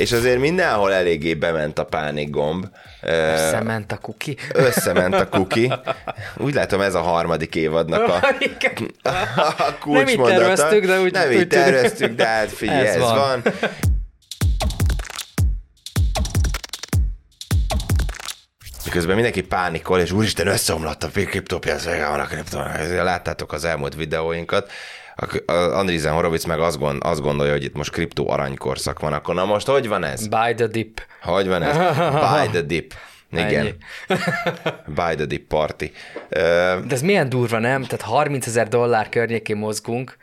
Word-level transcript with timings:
És 0.00 0.12
azért 0.12 0.38
mindenhol 0.38 0.92
eléggé 0.92 1.34
bement 1.34 1.78
a 1.78 1.84
pánik 1.84 2.30
gomb. 2.30 2.66
Összement 3.02 3.92
a 3.92 3.98
kuki. 3.98 4.36
Összement 4.52 5.14
a 5.14 5.28
kuki. 5.28 5.72
Úgy 6.36 6.54
látom, 6.54 6.80
ez 6.80 6.94
a 6.94 7.00
harmadik 7.00 7.54
évadnak 7.54 8.08
a, 8.08 8.14
a 9.58 9.78
kulcsmondata. 9.80 9.92
Nem 9.92 10.08
így 10.08 10.20
terveztük, 10.20 10.86
de 10.86 11.00
úgy 11.00 11.12
Nem 11.12 11.30
így 11.30 11.46
terveztük, 11.46 12.14
de 12.14 12.26
hát 12.26 12.50
figyelj, 12.50 12.86
ez, 12.86 12.94
ez 12.94 13.00
van. 13.00 13.14
van. 13.14 13.42
Miközben 18.84 19.14
mindenki 19.14 19.42
pánikol, 19.42 20.00
és 20.00 20.12
úristen, 20.12 20.46
összeomlott 20.46 21.04
a 21.04 21.08
kriptopiac, 21.08 21.84
van 21.84 22.20
a 22.20 22.26
kriptopiac. 22.26 22.90
Láttátok 22.90 23.52
az 23.52 23.64
elmúlt 23.64 23.94
videóinkat. 23.94 24.70
Andrizen 25.46 26.12
Horowitz 26.12 26.44
meg 26.44 26.60
azt, 26.60 26.78
gond, 26.78 27.02
azt 27.04 27.20
gondolja, 27.20 27.52
hogy 27.52 27.64
itt 27.64 27.74
most 27.74 27.90
kriptó 27.90 28.30
aranykorszak 28.30 29.00
van, 29.00 29.12
akkor 29.12 29.34
na 29.34 29.44
most 29.44 29.66
hogy 29.66 29.88
van 29.88 30.04
ez? 30.04 30.26
Buy 30.26 30.54
the 30.54 30.66
dip. 30.66 31.02
Hogy 31.22 31.48
van 31.48 31.62
ez? 31.62 31.76
Buy 31.96 32.48
the 32.50 32.60
dip. 32.60 32.94
Igen. 33.32 33.76
Buy 34.86 35.14
the 35.14 35.24
dip 35.24 35.46
party. 35.46 35.92
De 36.28 36.84
ez 36.90 37.02
milyen 37.02 37.28
durva, 37.28 37.58
nem? 37.58 37.82
Tehát 37.82 38.02
30 38.02 38.46
ezer 38.46 38.68
dollár 38.68 39.08
környékén 39.08 39.56
mozgunk, 39.56 40.16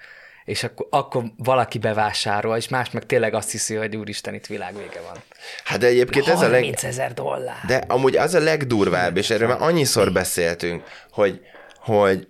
és 0.45 0.63
akkor, 0.63 0.88
akkor 0.90 1.23
valaki 1.38 1.77
bevásárol, 1.77 2.57
és 2.57 2.67
más 2.67 2.91
meg 2.91 3.05
tényleg 3.05 3.34
azt 3.34 3.51
hiszi, 3.51 3.76
hogy 3.76 3.95
úristen, 3.95 4.34
itt 4.34 4.45
világvége 4.45 5.01
van. 5.07 5.17
Hát 5.63 5.79
de 5.79 5.88
egyébként 5.88 6.27
ez 6.27 6.41
a 6.41 6.48
leg... 6.48 6.76
ezer 6.81 7.13
dollár. 7.13 7.63
De 7.67 7.84
amúgy 7.88 8.17
az 8.17 8.34
a 8.34 8.40
legdurvább, 8.40 9.17
és 9.17 9.29
erről 9.29 9.48
már 9.48 9.62
annyiszor 9.62 10.12
beszéltünk, 10.12 10.84
hogy, 11.12 11.41
hogy 11.79 12.27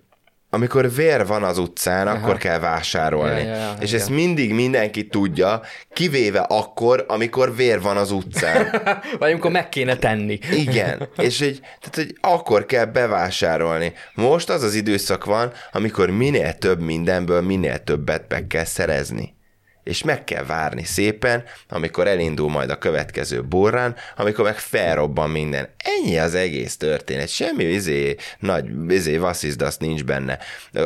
amikor 0.58 0.94
vér 0.94 1.26
van 1.26 1.44
az 1.44 1.58
utcán, 1.58 2.08
Aha. 2.08 2.18
akkor 2.18 2.38
kell 2.38 2.60
vásárolni. 2.60 3.42
Ja, 3.42 3.48
ja, 3.48 3.56
ja, 3.56 3.74
és 3.80 3.88
igen. 3.88 4.02
ezt 4.02 4.10
mindig 4.10 4.54
mindenki 4.54 5.08
tudja, 5.08 5.62
kivéve 5.94 6.40
akkor, 6.40 7.06
amikor 7.08 7.56
vér 7.56 7.82
van 7.82 7.98
az 7.98 8.12
utcán. 8.12 8.68
Vagy 9.20 9.32
amikor 9.32 9.52
meg 9.52 9.70
kéne 9.70 9.96
tenni. 9.96 10.40
Igen, 10.52 11.10
és 11.18 11.42
egy, 11.42 11.60
tehát, 11.60 11.96
hogy 11.96 12.16
akkor 12.22 12.66
kell 12.66 12.86
bevásárolni. 12.86 13.94
Most 14.14 14.50
az 14.50 14.64
az 14.64 14.74
időszak 14.74 15.26
van, 15.26 15.52
amikor 15.72 16.10
minél 16.10 16.54
több 16.54 16.82
mindenből 16.82 17.42
minél 17.42 17.84
többet 17.84 18.28
be 18.28 18.48
kell 18.48 18.66
szerezni 18.66 19.37
és 19.88 20.04
meg 20.04 20.24
kell 20.24 20.44
várni 20.44 20.84
szépen, 20.84 21.44
amikor 21.70 22.08
elindul 22.08 22.50
majd 22.50 22.70
a 22.70 22.78
következő 22.78 23.42
burrán, 23.42 23.96
amikor 24.16 24.44
meg 24.44 24.58
felrobban 24.58 25.30
minden. 25.30 25.70
Ennyi 25.78 26.18
az 26.18 26.36
egész 26.36 26.78
történet. 26.78 27.30
Semmi 27.30 27.64
izé, 27.64 28.16
nagy 28.40 28.66
izé, 28.88 29.18
vasszizdasz 29.18 29.78
nincs 29.78 30.04
benne. 30.04 30.40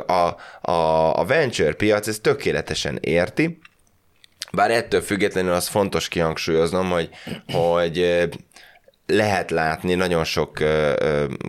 A, 0.07 0.35
a, 0.71 1.19
a 1.19 1.25
venture 1.25 1.73
piac 1.73 2.07
ezt 2.07 2.21
tökéletesen 2.21 2.97
érti, 3.01 3.59
bár 4.51 4.71
ettől 4.71 5.01
függetlenül 5.01 5.53
az 5.53 5.67
fontos 5.67 6.07
kihangsúlyoznom, 6.07 6.89
hogy, 6.89 7.09
hogy 7.53 8.29
lehet 9.11 9.51
látni, 9.51 9.93
nagyon 9.93 10.23
sok 10.23 10.59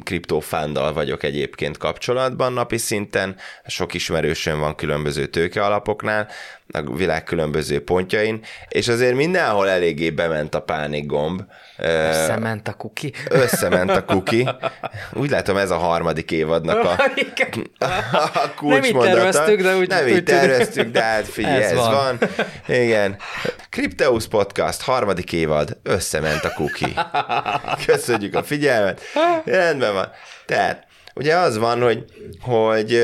kriptófándal 0.04 0.92
vagyok 0.92 1.22
egyébként 1.22 1.76
kapcsolatban 1.76 2.52
napi 2.52 2.78
szinten, 2.78 3.36
sok 3.66 3.94
ismerősön 3.94 4.58
van 4.58 4.74
különböző 4.74 5.26
tőkealapoknál, 5.26 6.28
a 6.72 6.94
világ 6.94 7.24
különböző 7.24 7.84
pontjain, 7.84 8.40
és 8.68 8.88
azért 8.88 9.14
mindenhol 9.14 9.68
eléggé 9.68 10.10
bement 10.10 10.54
a 10.54 10.60
pánik 10.60 11.06
gomb. 11.06 11.42
Összement 11.78 12.68
a 12.68 12.72
kuki. 12.72 13.12
Összement 13.28 13.90
a 13.90 14.04
kuki. 14.04 14.48
Úgy 15.12 15.30
látom, 15.30 15.56
ez 15.56 15.70
a 15.70 15.76
harmadik 15.76 16.30
évadnak 16.30 16.84
a, 16.84 16.90
a 18.34 18.54
kulcsmondata. 18.56 18.68
Nem 18.68 18.84
így 18.84 19.32
terveztük, 19.32 19.62
de 19.62 19.76
úgy 19.76 19.88
Nem 19.88 20.06
így 20.06 20.22
terveztük, 20.22 20.90
de 20.90 21.02
hát 21.02 21.28
figyelj, 21.38 21.62
ez, 21.62 21.70
ez 21.70 21.76
van. 21.76 22.18
van. 22.18 22.18
Igen. 22.76 23.16
Crypteus 23.70 24.28
Podcast, 24.28 24.82
harmadik 24.82 25.32
évad, 25.32 25.76
összement 25.82 26.44
a 26.44 26.52
kuki. 26.54 26.94
Köszönjük 27.86 28.34
a 28.34 28.42
figyelmet. 28.42 29.00
Rendben 29.44 29.92
van. 29.92 30.10
Tehát, 30.46 30.86
ugye 31.14 31.36
az 31.36 31.58
van, 31.58 31.82
hogy, 31.82 32.04
hogy 32.40 33.02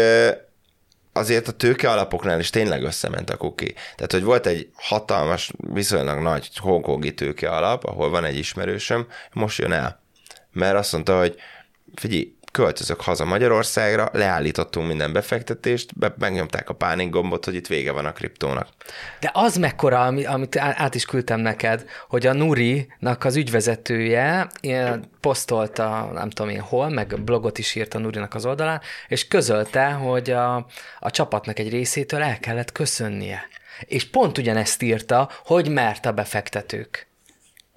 azért 1.19 1.49
a 1.49 1.53
tőke 1.53 1.91
alapoknál 1.91 2.41
is 2.41 2.51
tényleg 2.51 2.83
összement 2.83 3.31
a 3.31 3.37
kuki. 3.37 3.73
Tehát, 3.73 4.13
hogy 4.13 4.23
volt 4.23 4.47
egy 4.47 4.71
hatalmas, 4.75 5.53
viszonylag 5.57 6.23
nagy 6.23 6.51
hongkongi 6.57 7.15
tőke 7.15 7.51
alap, 7.51 7.85
ahol 7.85 8.11
van 8.11 8.25
egy 8.25 8.37
ismerősöm, 8.37 9.07
most 9.33 9.59
jön 9.59 9.73
el. 9.73 10.03
Mert 10.53 10.77
azt 10.77 10.93
mondta, 10.93 11.19
hogy 11.19 11.37
figyelj, 11.95 12.37
költözök 12.53 13.01
haza 13.01 13.25
Magyarországra, 13.25 14.09
leállítottunk 14.13 14.87
minden 14.87 15.13
befektetést, 15.13 15.99
be, 15.99 16.15
megnyomták 16.19 16.69
a 16.69 16.75
pánik 16.75 17.11
gombot, 17.11 17.45
hogy 17.45 17.55
itt 17.55 17.67
vége 17.67 17.93
van 17.93 18.05
a 18.05 18.13
kriptónak. 18.13 18.69
De 19.21 19.31
az 19.33 19.57
mekkora, 19.57 20.05
amit 20.05 20.57
át 20.57 20.95
is 20.95 21.05
küldtem 21.05 21.41
neked, 21.41 21.85
hogy 22.09 22.27
a 22.27 22.33
Nuri-nak 22.33 23.25
az 23.25 23.37
ügyvezetője 23.37 24.49
posztolta, 25.21 26.11
nem 26.13 26.31
tudom 26.31 26.53
én 26.53 26.61
hol, 26.61 26.89
meg 26.89 27.21
blogot 27.21 27.59
is 27.59 27.75
írt 27.75 27.95
a 27.95 27.99
Nurinak 27.99 28.35
az 28.35 28.47
oldalán, 28.47 28.81
és 29.09 29.29
közölte, 29.29 29.91
hogy 29.91 30.31
a, 30.31 30.67
a 30.99 31.11
csapatnak 31.11 31.59
egy 31.59 31.71
részétől 31.71 32.23
el 32.23 32.39
kellett 32.39 32.73
köszönnie. 32.73 33.49
És 33.81 34.11
pont 34.11 34.39
ugyanezt 34.39 34.83
írta, 34.83 35.31
hogy 35.45 35.69
mert 35.69 36.07
a 36.07 36.13
befektetők. 36.13 37.07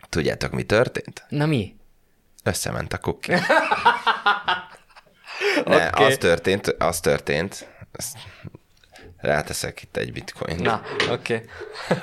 Tudjátok, 0.09 0.51
mi 0.51 0.63
történt? 0.63 1.23
Na 1.29 1.45
mi? 1.45 1.75
Összement 2.43 2.93
a 2.93 2.97
kuki. 2.97 3.33
okay. 5.65 6.07
az 6.07 6.17
történt, 6.17 6.67
az 6.67 6.99
történt, 6.99 7.67
ezt 7.91 8.17
ráteszek 9.17 9.81
itt 9.81 9.97
egy 9.97 10.11
bitcoin. 10.11 10.55
Na, 10.55 10.81
oké. 11.09 11.35
Okay. 11.35 11.47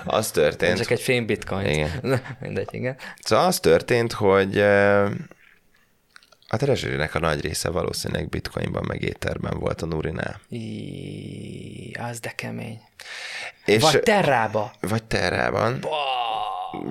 Az 0.05 0.31
történt. 0.31 0.79
Csak 0.79 0.91
egy 0.91 1.01
fém 1.01 1.27
bitcoin. 1.27 1.67
Igen. 1.67 1.99
Na, 2.03 2.21
mindegy, 2.41 2.69
igen. 2.71 2.97
Szóval 3.23 3.47
az 3.47 3.61
történt, 3.61 4.13
hogy 4.13 4.59
a 6.51 6.57
treasury 6.57 7.09
a 7.13 7.19
nagy 7.19 7.41
része 7.41 7.69
valószínűleg 7.71 8.29
bitcoinban 8.29 8.85
meg 8.87 9.03
éterben 9.03 9.59
volt 9.59 9.83
a 9.83 9.87
Nurinál. 9.87 10.41
I, 10.49 11.97
az 12.01 12.21
de 12.21 12.31
kemény. 12.31 12.81
És 13.65 13.83
vagy 13.83 14.01
terrába. 14.01 14.73
Vagy 14.81 15.05
terrában. 15.05 15.85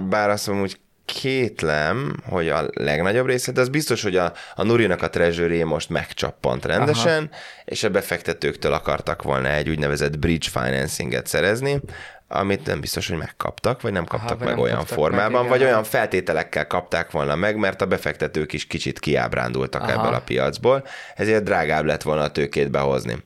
Bár 0.09 0.29
azt 0.29 0.47
mondom, 0.47 0.65
hogy 0.65 0.79
kétlem, 1.13 2.15
hogy 2.25 2.49
a 2.49 2.65
legnagyobb 2.73 3.25
része, 3.25 3.51
de 3.51 3.61
az 3.61 3.69
biztos, 3.69 4.03
hogy 4.03 4.15
a, 4.15 4.33
a 4.55 4.63
Nurinak 4.63 5.01
a 5.01 5.09
treasury 5.09 5.63
most 5.63 5.89
megcsappant 5.89 6.65
rendesen, 6.65 7.29
Aha. 7.31 7.41
és 7.65 7.83
a 7.83 7.89
befektetőktől 7.89 8.73
akartak 8.73 9.23
volna 9.23 9.49
egy 9.49 9.69
úgynevezett 9.69 10.19
bridge 10.19 10.49
financinget 10.49 11.27
szerezni, 11.27 11.81
amit 12.27 12.65
nem 12.65 12.79
biztos, 12.79 13.07
hogy 13.07 13.17
megkaptak, 13.17 13.81
vagy 13.81 13.91
nem 13.91 14.05
kaptak 14.05 14.35
Aha, 14.35 14.45
meg 14.45 14.53
nem 14.53 14.59
olyan 14.63 14.85
formában, 14.85 15.41
meg, 15.41 15.49
vagy 15.49 15.63
olyan 15.63 15.83
feltételekkel 15.83 16.67
kapták 16.67 17.11
volna 17.11 17.35
meg, 17.35 17.57
mert 17.57 17.81
a 17.81 17.85
befektetők 17.85 18.53
is 18.53 18.67
kicsit 18.67 18.99
kiábrándultak 18.99 19.81
Aha. 19.81 19.91
ebből 19.91 20.13
a 20.13 20.21
piacból, 20.21 20.83
ezért 21.15 21.43
drágább 21.43 21.85
lett 21.85 22.01
volna 22.01 22.21
a 22.21 22.31
tőkét 22.31 22.71
behozni. 22.71 23.17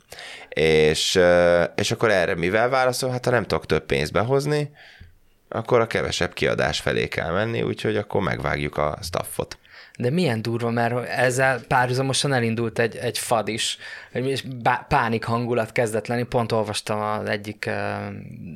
És, 0.49 1.19
és 1.75 1.91
akkor 1.91 2.11
erre 2.11 2.35
mivel 2.35 2.69
válaszol? 2.69 3.09
Hát 3.09 3.25
ha 3.25 3.31
nem 3.31 3.45
tudok 3.45 3.65
több 3.65 3.85
pénzt 3.85 4.11
behozni, 4.11 4.71
akkor 5.53 5.79
a 5.79 5.87
kevesebb 5.87 6.33
kiadás 6.33 6.79
felé 6.79 7.07
kell 7.07 7.31
menni, 7.31 7.61
úgyhogy 7.61 7.97
akkor 7.97 8.21
megvágjuk 8.21 8.77
a 8.77 8.97
staffot. 9.01 9.57
De 9.97 10.09
milyen 10.09 10.41
durva, 10.41 10.69
mert 10.69 11.07
ezzel 11.07 11.61
párhuzamosan 11.67 12.33
elindult 12.33 12.79
egy, 12.79 12.95
egy 12.95 13.17
fad 13.17 13.47
is, 13.47 13.77
és 14.11 14.43
pánik 14.87 15.23
hangulat 15.23 15.71
kezdett 15.71 16.07
lenni. 16.07 16.23
Pont 16.23 16.51
olvastam 16.51 17.01
az 17.01 17.29
egyik 17.29 17.65
uh, 17.67 18.13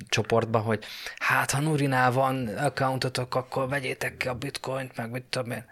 csoportban, 0.10 0.62
hogy 0.62 0.86
hát 1.18 1.52
ha 1.52 1.60
Nurinál 1.60 2.12
van 2.12 2.48
accountotok, 2.48 3.36
akkor 3.36 3.70
vegyétek 3.70 4.18
ki 4.18 4.28
a 4.28 4.34
bitcoint, 4.34 4.98
meg 4.98 5.12
mit 5.12 5.24
tudom 5.24 5.52
én. 5.52 5.66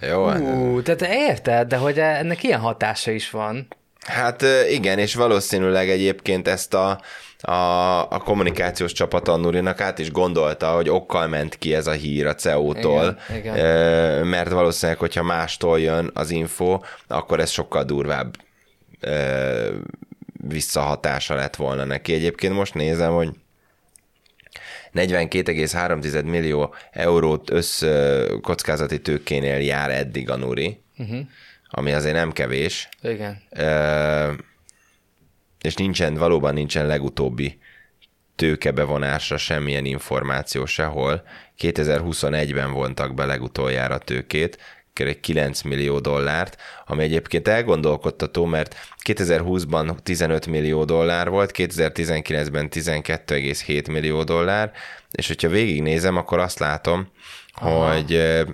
Jó. 0.00 0.30
Uh, 0.30 0.82
tehát 0.82 1.02
érted, 1.02 1.68
de 1.68 1.76
hogy 1.76 1.98
ennek 1.98 2.42
ilyen 2.42 2.60
hatása 2.60 3.10
is 3.10 3.30
van. 3.30 3.68
Hát 4.04 4.44
igen, 4.70 4.98
és 4.98 5.14
valószínűleg 5.14 5.90
egyébként 5.90 6.48
ezt 6.48 6.74
a 6.74 7.00
a, 7.46 8.00
a 8.10 8.18
kommunikációs 8.18 8.92
csapat 8.92 9.28
a 9.28 9.36
Nurinak 9.36 9.80
át 9.80 9.98
is 9.98 10.10
gondolta, 10.10 10.70
hogy 10.70 10.88
okkal 10.88 11.26
ment 11.26 11.58
ki 11.58 11.74
ez 11.74 11.86
a 11.86 11.92
hír 11.92 12.26
a 12.26 12.34
CEO-tól, 12.34 13.18
igen, 13.28 13.56
igen. 13.56 14.26
mert 14.26 14.50
valószínűleg, 14.50 15.00
hogyha 15.00 15.22
mástól 15.22 15.80
jön 15.80 16.10
az 16.14 16.30
info, 16.30 16.80
akkor 17.06 17.40
ez 17.40 17.50
sokkal 17.50 17.84
durvább 17.84 18.36
visszahatása 20.32 21.34
lett 21.34 21.56
volna 21.56 21.84
neki. 21.84 22.14
Egyébként 22.14 22.54
most 22.54 22.74
nézem, 22.74 23.12
hogy 23.12 23.30
42,3 24.94 26.24
millió 26.24 26.74
eurót 26.90 27.50
össz 27.50 27.84
kockázati 28.40 29.00
tőkénél 29.00 29.58
jár 29.58 29.90
eddig 29.90 30.30
a 30.30 30.36
Nuri, 30.36 30.80
uh-huh. 30.98 31.18
Ami 31.76 31.92
azért 31.92 32.14
nem 32.14 32.32
kevés. 32.32 32.88
Igen 33.02 33.42
és 35.64 35.74
nincsen, 35.74 36.14
valóban 36.14 36.54
nincsen 36.54 36.86
legutóbbi 36.86 37.58
tőkebevonásra 38.36 39.36
semmilyen 39.36 39.84
információ 39.84 40.66
sehol. 40.66 41.22
2021-ben 41.58 42.72
vontak 42.72 43.14
be 43.14 43.24
legutoljára 43.24 43.98
tőkét, 43.98 44.58
egy 44.94 45.20
9 45.20 45.62
millió 45.62 45.98
dollárt, 45.98 46.56
ami 46.86 47.02
egyébként 47.02 47.48
elgondolkodtató, 47.48 48.44
mert 48.44 48.76
2020-ban 49.04 49.98
15 50.02 50.46
millió 50.46 50.84
dollár 50.84 51.28
volt, 51.28 51.50
2019-ben 51.54 52.68
12,7 52.70 53.90
millió 53.90 54.22
dollár, 54.22 54.72
és 55.10 55.26
hogyha 55.26 55.48
végignézem, 55.48 56.16
akkor 56.16 56.38
azt 56.38 56.58
látom, 56.58 57.08
Aha. 57.54 57.92
hogy 57.92 58.44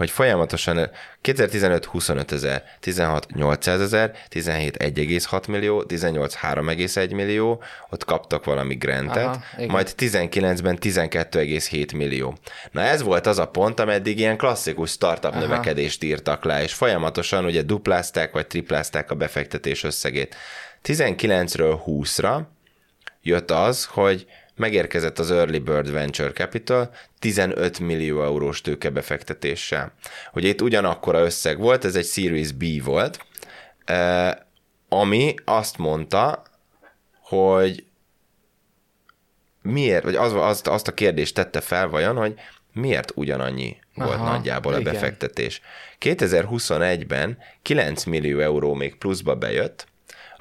hogy 0.00 0.10
folyamatosan 0.10 0.90
2015 1.20 1.84
25 1.84 2.32
ezer, 2.32 2.62
16 2.80 3.26
800 3.34 3.80
ezer, 3.80 4.12
17 4.28 4.76
1,6 4.76 5.48
millió, 5.48 5.82
18 5.82 6.36
3,1 6.42 7.14
millió, 7.14 7.62
ott 7.90 8.04
kaptak 8.04 8.44
valami 8.44 8.74
grantet, 8.74 9.24
Aha, 9.24 9.40
majd 9.66 9.94
19-ben 9.98 10.78
12,7 10.80 11.96
millió. 11.96 12.36
Na 12.70 12.80
ez 12.80 13.02
volt 13.02 13.26
az 13.26 13.38
a 13.38 13.46
pont, 13.46 13.80
ameddig 13.80 14.18
ilyen 14.18 14.36
klasszikus 14.36 14.90
startup 14.90 15.32
Aha. 15.32 15.40
növekedést 15.40 16.02
írtak 16.02 16.44
le, 16.44 16.62
és 16.62 16.72
folyamatosan 16.74 17.44
ugye 17.44 17.62
duplázták 17.62 18.32
vagy 18.32 18.46
triplázták 18.46 19.10
a 19.10 19.14
befektetés 19.14 19.84
összegét. 19.84 20.36
19-ről 20.84 21.78
20-ra 21.86 22.40
jött 23.22 23.50
az, 23.50 23.84
hogy 23.84 24.26
megérkezett 24.60 25.18
az 25.18 25.30
Early 25.30 25.58
Bird 25.58 25.90
Venture 25.92 26.30
Capital 26.32 26.90
15 27.18 27.78
millió 27.78 28.22
eurós 28.22 28.60
tőkebefektetéssel. 28.60 29.92
Ugye 30.32 30.48
itt 30.48 30.62
ugyanakkora 30.62 31.20
összeg 31.20 31.58
volt, 31.58 31.84
ez 31.84 31.96
egy 31.96 32.06
Series 32.06 32.52
B 32.52 32.84
volt, 32.84 33.26
ami 34.88 35.34
azt 35.44 35.78
mondta, 35.78 36.42
hogy 37.20 37.84
miért, 39.62 40.04
vagy 40.04 40.14
az, 40.14 40.32
azt, 40.32 40.66
azt 40.66 40.88
a 40.88 40.94
kérdést 40.94 41.34
tette 41.34 41.60
fel 41.60 41.88
vajon, 41.88 42.16
hogy 42.16 42.34
miért 42.72 43.12
ugyanannyi 43.14 43.76
Aha, 43.94 44.06
volt 44.06 44.22
nagyjából 44.22 44.72
igen. 44.72 44.86
a 44.86 44.90
befektetés. 44.92 45.60
2021-ben 46.00 47.38
9 47.62 48.04
millió 48.04 48.38
euró 48.38 48.74
még 48.74 48.96
pluszba 48.96 49.34
bejött, 49.34 49.86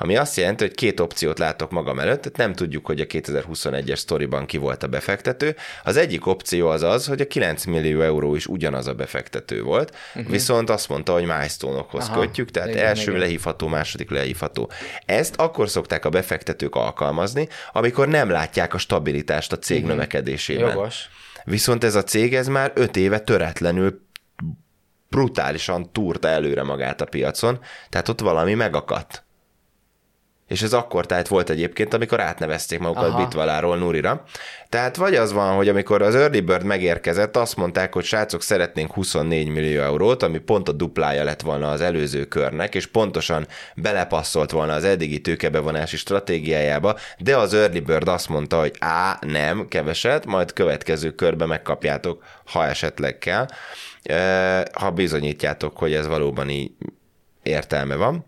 ami 0.01 0.16
azt 0.16 0.38
jelenti, 0.38 0.63
hogy 0.63 0.75
két 0.75 1.00
opciót 1.00 1.40
látok 1.40 1.72
magam 1.72 2.00
előtt, 2.00 2.22
tehát 2.22 2.38
nem 2.38 2.54
tudjuk, 2.54 2.86
hogy 2.86 3.00
a 3.00 3.06
2021-es 3.06 3.96
sztoriban 3.96 4.46
ki 4.46 4.57
volt 4.57 4.84
a 4.84 4.88
befektető. 4.88 5.56
Az 5.84 5.98
egyik 5.98 6.25
opció 6.25 6.68
az 6.68 6.84
az, 6.84 7.06
hogy 7.06 7.22
a 7.22 7.28
9 7.28 7.66
millió 7.66 8.01
euró 8.01 8.36
is 8.36 8.48
ugyanaz 8.48 8.88
a 8.88 8.94
befektető 8.94 9.62
volt, 9.62 9.96
uh-huh. 10.16 10.31
viszont 10.31 10.69
azt 10.69 10.90
mondta, 10.90 11.13
hogy 11.13 11.22
milestone-okhoz 11.22 12.10
kötjük, 12.10 12.51
tehát 12.51 12.69
igen, 12.69 12.86
első 12.86 13.10
igen. 13.10 13.19
lehívható, 13.19 13.68
második 13.68 14.10
lehívható. 14.10 14.72
Ezt 15.06 15.36
akkor 15.36 15.69
szokták 15.69 16.06
a 16.06 16.10
befektetők 16.10 16.75
alkalmazni, 16.75 17.48
amikor 17.72 18.07
nem 18.07 18.30
látják 18.30 18.74
a 18.74 18.78
stabilitást 18.78 19.52
a 19.52 19.60
cég 19.60 19.78
uh-huh. 19.78 19.92
növekedésében. 19.92 20.69
Jogos. 20.69 21.10
Viszont 21.44 21.84
ez 21.84 21.95
a 21.95 22.04
cég 22.04 22.36
ez 22.36 22.48
már 22.48 22.72
öt 22.75 22.98
éve 22.98 23.19
töretlenül 23.19 24.07
brutálisan 25.10 25.92
túrta 25.92 26.28
előre 26.28 26.63
magát 26.63 27.02
a 27.02 27.06
piacon, 27.06 27.60
tehát 27.90 28.10
ott 28.10 28.19
valami 28.19 28.54
megakadt 28.54 29.24
és 30.50 30.62
ez 30.62 30.74
akkor 30.74 31.06
tehát 31.06 31.28
volt 31.28 31.50
egyébként, 31.50 31.94
amikor 31.94 32.19
átnevezték 32.19 32.80
magukat 32.80 33.10
Aha. 33.10 33.24
Bitvaláról 33.24 33.78
Nurira. 33.78 34.24
Tehát 34.69 34.96
vagy 34.96 35.16
az 35.16 35.31
van, 35.31 35.56
hogy 35.56 35.69
amikor 35.69 36.01
az 36.01 36.16
Early 36.16 36.40
Bird 36.40 36.63
megérkezett, 36.63 37.38
azt 37.38 37.56
mondták, 37.56 37.94
hogy 37.94 38.04
srácok, 38.04 38.42
szeretnénk 38.42 38.94
24 38.94 39.50
millió 39.50 39.81
eurót, 39.81 40.24
ami 40.24 40.38
pont 40.38 40.69
a 40.69 40.72
duplája 40.72 41.24
lett 41.24 41.42
volna 41.42 41.69
az 41.69 41.81
előző 41.81 42.25
körnek, 42.25 42.75
és 42.75 42.88
pontosan 42.88 43.48
belepasszolt 43.75 44.51
volna 44.51 44.74
az 44.74 44.84
eddigi 44.84 45.22
tőkebevonási 45.22 45.98
stratégiájába, 45.98 46.95
de 47.18 47.38
az 47.38 47.54
Early 47.54 47.80
Bird 47.80 48.07
azt 48.07 48.30
mondta, 48.30 48.60
hogy 48.60 48.75
á, 48.80 49.19
nem, 49.22 49.68
keveset, 49.68 50.25
majd 50.25 50.54
következő 50.54 51.12
körbe 51.12 51.45
megkapjátok, 51.45 52.24
ha 52.45 52.66
esetleg 52.66 53.18
kell, 53.18 53.45
ha 54.74 54.92
bizonyítjátok, 54.92 55.78
hogy 55.78 55.94
ez 55.94 56.07
valóban 56.07 56.50
így 56.50 56.72
értelme 57.44 57.95
van 57.95 58.28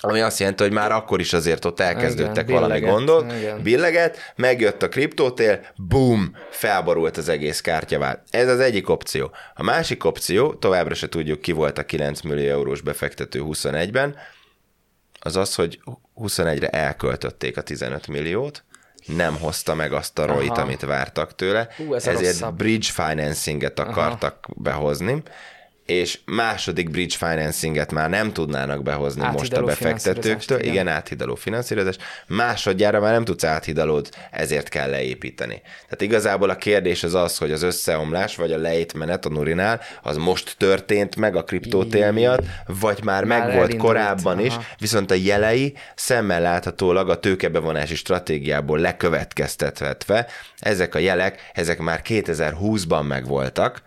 ami 0.00 0.20
azt 0.20 0.38
jelenti, 0.38 0.62
hogy 0.62 0.72
már 0.72 0.92
akkor 0.92 1.20
is 1.20 1.32
azért 1.32 1.64
ott 1.64 1.80
elkezdődtek 1.80 2.48
igen, 2.48 2.60
valami 2.60 2.72
billeget, 2.72 2.96
gondok, 2.96 3.32
igen. 3.32 3.62
billeget, 3.62 4.32
megjött 4.36 4.82
a 4.82 4.88
kriptótél, 4.88 5.60
boom, 5.76 6.36
felborult 6.50 7.16
az 7.16 7.28
egész 7.28 7.60
kártyavál. 7.60 8.22
Ez 8.30 8.48
az 8.48 8.60
egyik 8.60 8.88
opció. 8.88 9.30
A 9.54 9.62
másik 9.62 10.04
opció, 10.04 10.54
továbbra 10.54 10.94
se 10.94 11.08
tudjuk 11.08 11.40
ki 11.40 11.52
volt 11.52 11.78
a 11.78 11.84
9 11.84 12.20
millió 12.20 12.50
eurós 12.50 12.80
befektető 12.80 13.42
21-ben, 13.44 14.16
az 15.20 15.36
az, 15.36 15.54
hogy 15.54 15.80
21-re 16.16 16.68
elköltötték 16.68 17.56
a 17.56 17.62
15 17.62 18.06
milliót, 18.06 18.64
nem 19.06 19.38
hozta 19.38 19.74
meg 19.74 19.92
azt 19.92 20.18
a 20.18 20.26
roit, 20.26 20.58
amit 20.58 20.80
vártak 20.80 21.34
tőle, 21.34 21.68
Hú, 21.76 21.94
ez 21.94 22.06
ezért 22.06 22.54
bridge 22.54 22.88
financing-et 22.92 23.78
akartak 23.78 24.38
Aha. 24.42 24.54
behozni, 24.56 25.22
és 25.86 26.18
második 26.24 26.90
bridge 26.90 27.16
financinget 27.16 27.92
már 27.92 28.10
nem 28.10 28.32
tudnának 28.32 28.82
behozni 28.82 29.22
áthidaló 29.22 29.38
most 29.38 29.52
a 29.52 29.62
befektetőktől. 29.62 30.58
Igen. 30.58 30.72
igen, 30.72 30.88
áthidaló 30.88 31.34
finanszírozás. 31.34 31.96
Másodjára 32.26 33.00
már 33.00 33.12
nem 33.12 33.24
tudsz 33.24 33.44
áthidalót, 33.44 34.08
ezért 34.30 34.68
kell 34.68 34.90
leépíteni. 34.90 35.62
Tehát 35.82 36.00
igazából 36.00 36.50
a 36.50 36.56
kérdés 36.56 37.02
az 37.02 37.14
az, 37.14 37.38
hogy 37.38 37.52
az 37.52 37.62
összeomlás 37.62 38.36
vagy 38.36 38.52
a 38.52 38.58
lejtmenet 38.58 39.26
a 39.26 39.28
Nurinál 39.28 39.80
az 40.02 40.16
most 40.16 40.54
történt 40.58 41.16
meg 41.16 41.36
a 41.36 41.44
kriptótél 41.44 42.12
miatt, 42.12 42.44
vagy 42.66 43.04
már, 43.04 43.24
már 43.24 43.46
meg 43.46 43.56
volt 43.56 43.76
korábban 43.76 44.36
Aha. 44.36 44.46
is, 44.46 44.54
viszont 44.78 45.10
a 45.10 45.14
jelei 45.14 45.74
szemmel 45.94 46.40
láthatólag 46.40 47.08
a 47.08 47.20
tőkebevonási 47.20 47.94
stratégiából 47.94 48.78
lekövetkeztetve, 48.78 50.26
ezek 50.58 50.94
a 50.94 50.98
jelek, 50.98 51.50
ezek 51.54 51.78
már 51.78 52.00
2020-ban 52.04 53.06
megvoltak, 53.06 53.82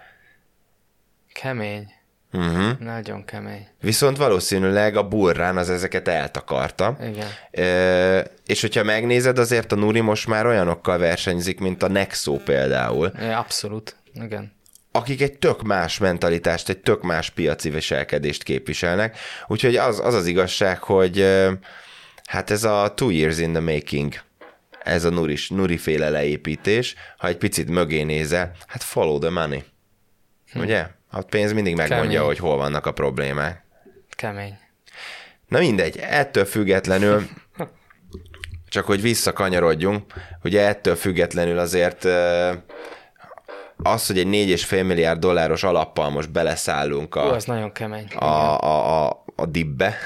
Kemény. 1.33 1.91
Uh-huh. 2.33 2.79
Nagyon 2.79 3.25
kemény. 3.25 3.67
Viszont 3.81 4.17
valószínűleg 4.17 4.95
a 4.95 5.07
burrán 5.07 5.57
az 5.57 5.69
ezeket 5.69 6.07
eltakarta. 6.07 6.97
Igen. 7.01 7.27
E, 7.65 8.31
és 8.45 8.61
hogyha 8.61 8.83
megnézed, 8.83 9.39
azért 9.39 9.71
a 9.71 9.75
Nuri 9.75 9.99
most 9.99 10.27
már 10.27 10.45
olyanokkal 10.45 10.97
versenyzik, 10.97 11.59
mint 11.59 11.83
a 11.83 11.87
Nexo 11.87 12.37
például. 12.37 13.11
É, 13.21 13.31
abszolút, 13.31 13.95
igen. 14.13 14.57
Akik 14.91 15.21
egy 15.21 15.37
tök 15.37 15.61
más 15.61 15.97
mentalitást, 15.97 16.69
egy 16.69 16.77
tök 16.77 17.01
más 17.01 17.29
piaci 17.29 17.69
viselkedést 17.69 18.43
képviselnek. 18.43 19.17
Úgyhogy 19.47 19.75
az 19.75 19.99
az, 19.99 20.13
az 20.13 20.25
igazság, 20.25 20.83
hogy 20.83 21.25
hát 22.25 22.51
ez 22.51 22.63
a 22.63 22.93
two 22.95 23.09
years 23.09 23.37
in 23.37 23.51
the 23.51 23.61
making 23.61 24.13
ez 24.83 25.03
a 25.03 25.09
Nuri, 25.09 25.37
Nuri 25.49 25.77
féle 25.77 26.09
leépítés, 26.09 26.95
ha 27.17 27.27
egy 27.27 27.37
picit 27.37 27.69
mögé 27.69 28.03
nézel, 28.03 28.51
hát 28.67 28.83
follow 28.83 29.19
the 29.19 29.29
money. 29.29 29.63
Hm. 30.51 30.59
Ugye? 30.59 30.87
A 31.11 31.21
pénz 31.21 31.53
mindig 31.53 31.75
megmondja, 31.75 32.11
Kemény. 32.11 32.25
hogy 32.25 32.37
hol 32.37 32.57
vannak 32.57 32.85
a 32.85 32.91
problémák. 32.91 33.63
Kemény. 34.09 34.57
Na 35.47 35.59
mindegy, 35.59 35.97
ettől 35.97 36.45
függetlenül, 36.45 37.27
csak 38.69 38.85
hogy 38.85 39.01
visszakanyarodjunk, 39.01 40.13
ugye 40.43 40.67
ettől 40.67 40.95
függetlenül 40.95 41.59
azért 41.59 42.07
az, 43.83 44.07
hogy 44.07 44.19
egy 44.19 44.27
4,5 44.27 44.85
milliárd 44.85 45.19
dolláros 45.19 45.63
alappal 45.63 46.09
most 46.09 46.31
beleszállunk 46.31 47.15
a, 47.15 47.25
Ó, 47.25 47.29
az 47.29 47.45
nagyon 47.45 47.71
kemény. 47.71 48.07
A, 48.15 48.25
a, 48.25 49.05
a, 49.05 49.23
a 49.35 49.45
dibbe, 49.45 49.97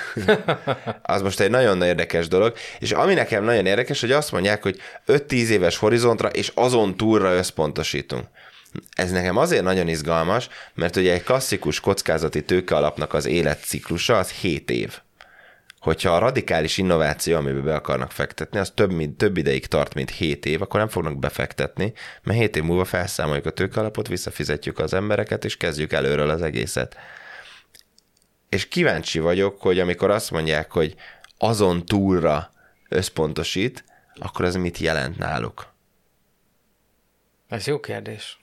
az 1.01 1.21
most 1.21 1.39
egy 1.39 1.49
nagyon 1.49 1.81
érdekes 1.81 2.27
dolog, 2.27 2.53
és 2.79 2.91
ami 2.91 3.13
nekem 3.13 3.43
nagyon 3.43 3.65
érdekes, 3.65 4.01
hogy 4.01 4.11
azt 4.11 4.31
mondják, 4.31 4.63
hogy 4.63 4.79
5-10 5.07 5.31
éves 5.47 5.77
horizontra 5.77 6.27
és 6.27 6.51
azon 6.55 6.97
túlra 6.97 7.33
összpontosítunk. 7.33 8.27
Ez 8.95 9.11
nekem 9.11 9.37
azért 9.37 9.63
nagyon 9.63 9.87
izgalmas, 9.87 10.49
mert 10.73 10.95
ugye 10.95 11.13
egy 11.13 11.23
klasszikus 11.23 11.79
kockázati 11.79 12.43
tőke 12.43 12.75
alapnak 12.75 13.13
az 13.13 13.25
életciklusa 13.25 14.17
az 14.17 14.31
7 14.31 14.69
év. 14.69 14.99
Hogyha 15.79 16.15
a 16.15 16.19
radikális 16.19 16.77
innováció, 16.77 17.37
amiben 17.37 17.63
be 17.63 17.75
akarnak 17.75 18.11
fektetni, 18.11 18.59
az 18.59 18.71
több, 18.75 18.91
mint, 18.91 19.17
több 19.17 19.37
ideig 19.37 19.65
tart, 19.65 19.93
mint 19.93 20.09
7 20.09 20.45
év, 20.45 20.61
akkor 20.61 20.79
nem 20.79 20.89
fognak 20.89 21.19
befektetni, 21.19 21.93
mert 22.23 22.39
7 22.39 22.55
év 22.55 22.63
múlva 22.63 22.85
felszámoljuk 22.85 23.45
a 23.45 23.51
tőkealapot, 23.51 24.07
visszafizetjük 24.07 24.79
az 24.79 24.93
embereket, 24.93 25.45
és 25.45 25.57
kezdjük 25.57 25.93
előről 25.93 26.29
az 26.29 26.41
egészet. 26.41 26.95
És 28.49 28.67
kíváncsi 28.67 29.19
vagyok, 29.19 29.61
hogy 29.61 29.79
amikor 29.79 30.09
azt 30.09 30.31
mondják, 30.31 30.71
hogy 30.71 30.95
azon 31.37 31.85
túlra 31.85 32.51
összpontosít, 32.89 33.83
akkor 34.15 34.45
ez 34.45 34.55
mit 34.55 34.77
jelent 34.77 35.17
náluk? 35.17 35.71
Ez 37.47 37.67
jó 37.67 37.79
kérdés 37.79 38.37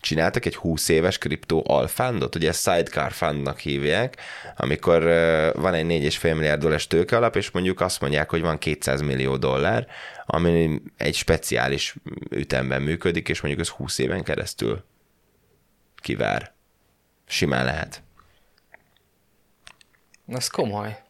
csináltak 0.00 0.44
egy 0.44 0.56
20 0.56 0.88
éves 0.88 1.18
kriptó 1.18 1.64
alfundot, 1.66 2.34
ugye 2.34 2.48
ezt 2.48 2.62
sidecar 2.62 3.12
fundnak 3.12 3.58
hívják, 3.58 4.16
amikor 4.56 5.02
van 5.54 5.74
egy 5.74 5.86
4,5 5.86 6.34
milliárd 6.34 6.60
dollárs 6.60 6.86
tőkealap, 6.86 7.36
és 7.36 7.50
mondjuk 7.50 7.80
azt 7.80 8.00
mondják, 8.00 8.30
hogy 8.30 8.40
van 8.40 8.58
200 8.58 9.00
millió 9.00 9.36
dollár, 9.36 9.86
ami 10.26 10.80
egy 10.96 11.14
speciális 11.14 11.94
ütemben 12.30 12.82
működik, 12.82 13.28
és 13.28 13.40
mondjuk 13.40 13.66
ez 13.66 13.72
20 13.72 13.98
éven 13.98 14.22
keresztül 14.22 14.84
kivár. 15.96 16.52
Simán 17.26 17.64
lehet. 17.64 18.02
Ez 20.28 20.48
komoly. 20.48 21.02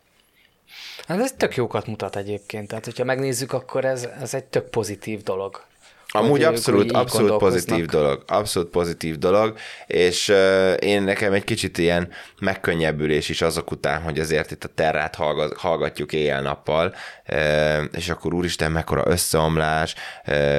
Hát 1.07 1.21
ez 1.21 1.33
tök 1.33 1.57
jókat 1.57 1.87
mutat 1.87 2.17
egyébként. 2.17 2.69
Tehát, 2.69 2.85
hogyha 2.85 3.05
megnézzük, 3.05 3.53
akkor 3.53 3.85
ez, 3.85 4.09
ez 4.21 4.35
egy 4.35 4.45
tök 4.45 4.71
pozitív 4.71 5.23
dolog 5.23 5.67
Amúgy 6.13 6.43
abszolút, 6.43 6.93
abszolút 6.93 7.37
pozitív 7.37 7.87
dolog, 7.87 8.23
abszolút 8.27 8.71
pozitív 8.71 9.19
dolog, 9.19 9.57
és 9.87 10.33
én 10.79 11.03
nekem 11.03 11.33
egy 11.33 11.45
kicsit 11.45 11.79
ilyen 11.79 12.09
megkönnyebbülés 12.41 13.29
is 13.29 13.43
azok 13.43 13.71
után, 13.71 14.03
hogy 14.03 14.19
azért 14.19 14.51
itt 14.51 14.65
a 14.65 14.69
terrát 14.75 15.15
hallga- 15.15 15.59
hallgatjuk 15.59 16.13
éjjel-nappal, 16.13 16.95
és 17.93 18.09
akkor 18.09 18.35
úristen, 18.35 18.73
mekkora 18.73 19.03
összeomlás, 19.07 19.95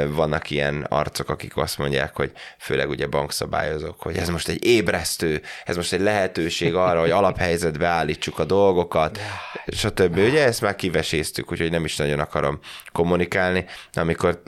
vannak 0.08 0.50
ilyen 0.50 0.86
arcok, 0.90 1.30
akik 1.30 1.58
azt 1.58 1.78
mondják, 1.78 2.16
hogy 2.16 2.32
főleg 2.60 2.90
ugye 2.90 3.08
bankszabályozók, 3.08 4.02
hogy 4.02 4.18
ez 4.18 4.30
most 4.30 4.48
egy 4.48 4.66
ébresztő, 4.66 5.42
ez 5.66 5.76
most 5.76 5.94
egy 5.94 6.02
lehetőség 6.02 6.76
arra, 6.76 7.00
hogy 7.00 7.12
alaphelyzetbe 7.12 7.88
állítsuk 7.88 8.40
a 8.40 8.46
dolgokat, 8.46 9.20
stb. 9.68 10.18
Ugye 10.18 10.44
ezt 10.44 10.62
már 10.62 10.76
kiveséztük, 10.76 11.52
úgyhogy 11.52 11.72
nem 11.72 11.86
is 11.86 11.96
nagyon 11.96 12.20
akarom 12.20 12.60
kommunikálni, 12.92 13.66
amikor 13.94 14.42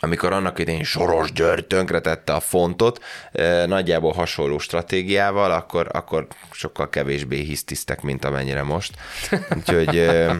amikor 0.00 0.32
annak 0.32 0.58
idején 0.58 0.84
Soros 0.84 1.32
György 1.32 1.66
tönkretette 1.66 2.34
a 2.34 2.40
fontot, 2.40 3.04
eh, 3.32 3.66
nagyjából 3.66 4.12
hasonló 4.12 4.58
stratégiával, 4.58 5.50
akkor, 5.50 5.88
akkor 5.92 6.26
sokkal 6.50 6.88
kevésbé 6.88 7.40
hisztisztek, 7.40 8.02
mint 8.02 8.24
amennyire 8.24 8.62
most. 8.62 8.94
Úgyhogy 9.56 9.98
eh, 9.98 10.36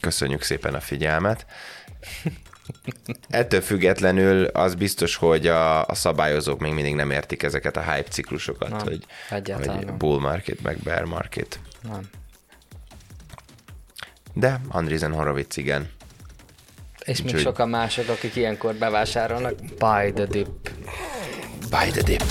köszönjük 0.00 0.42
szépen 0.42 0.74
a 0.74 0.80
figyelmet. 0.80 1.46
Ettől 3.28 3.60
függetlenül 3.60 4.44
az 4.44 4.74
biztos, 4.74 5.16
hogy 5.16 5.46
a, 5.46 5.86
a 5.86 5.94
szabályozók 5.94 6.60
még 6.60 6.72
mindig 6.72 6.94
nem 6.94 7.10
értik 7.10 7.42
ezeket 7.42 7.76
a 7.76 7.92
hype 7.92 8.08
ciklusokat, 8.10 8.68
Nem, 8.68 8.80
hogy, 8.80 9.06
hogy 9.28 9.92
bull 9.92 10.20
market, 10.20 10.62
meg 10.62 10.78
bear 10.78 11.04
market. 11.04 11.60
Nem. 11.82 12.08
De 14.32 14.60
Andreessen 14.68 15.12
Horowitz 15.12 15.56
igen. 15.56 15.90
És 17.08 17.16
még 17.18 17.26
Úgyhogy- 17.26 17.42
sokan 17.42 17.68
mások, 17.68 18.08
akik 18.08 18.36
ilyenkor 18.36 18.74
bevásárolnak, 18.74 19.54
buy 19.78 20.12
the 20.12 20.24
dip. 20.24 20.48
Buy 21.70 21.90
the 21.90 22.02
dip. 22.02 22.22